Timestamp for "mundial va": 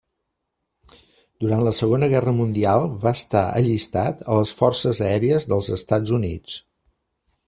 2.39-3.13